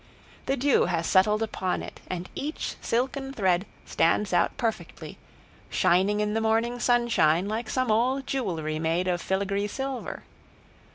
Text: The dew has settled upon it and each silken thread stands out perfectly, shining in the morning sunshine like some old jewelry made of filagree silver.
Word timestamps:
The 0.47 0.57
dew 0.57 0.85
has 0.85 1.05
settled 1.05 1.43
upon 1.43 1.83
it 1.83 1.99
and 2.07 2.27
each 2.33 2.75
silken 2.81 3.33
thread 3.33 3.67
stands 3.85 4.33
out 4.33 4.57
perfectly, 4.57 5.19
shining 5.69 6.21
in 6.21 6.33
the 6.33 6.41
morning 6.41 6.79
sunshine 6.79 7.47
like 7.47 7.69
some 7.69 7.91
old 7.91 8.25
jewelry 8.25 8.79
made 8.79 9.07
of 9.07 9.21
filagree 9.21 9.67
silver. 9.67 10.23